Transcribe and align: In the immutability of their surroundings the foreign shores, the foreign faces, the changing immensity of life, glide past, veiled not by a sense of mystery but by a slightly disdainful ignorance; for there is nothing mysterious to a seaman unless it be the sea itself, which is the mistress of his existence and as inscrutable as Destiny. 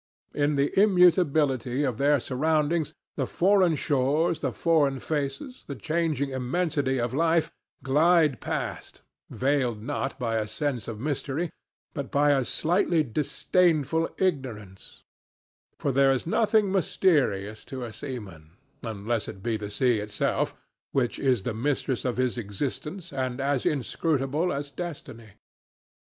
In 0.33 0.55
the 0.55 0.73
immutability 0.81 1.83
of 1.83 1.99
their 1.99 2.19
surroundings 2.19 2.95
the 3.17 3.27
foreign 3.27 3.75
shores, 3.75 4.39
the 4.39 4.51
foreign 4.51 4.99
faces, 4.99 5.63
the 5.67 5.75
changing 5.75 6.31
immensity 6.31 6.97
of 6.99 7.13
life, 7.13 7.51
glide 7.83 8.41
past, 8.41 9.03
veiled 9.29 9.83
not 9.83 10.17
by 10.17 10.37
a 10.37 10.47
sense 10.47 10.87
of 10.87 10.99
mystery 10.99 11.51
but 11.93 12.09
by 12.09 12.31
a 12.31 12.43
slightly 12.43 13.03
disdainful 13.03 14.09
ignorance; 14.17 15.03
for 15.77 15.91
there 15.91 16.11
is 16.11 16.25
nothing 16.25 16.71
mysterious 16.71 17.63
to 17.65 17.83
a 17.85 17.93
seaman 17.93 18.57
unless 18.81 19.27
it 19.27 19.43
be 19.43 19.55
the 19.55 19.69
sea 19.69 19.99
itself, 19.99 20.55
which 20.93 21.19
is 21.19 21.43
the 21.43 21.53
mistress 21.53 22.05
of 22.05 22.17
his 22.17 22.39
existence 22.39 23.13
and 23.13 23.39
as 23.39 23.67
inscrutable 23.67 24.51
as 24.51 24.71
Destiny. 24.71 25.33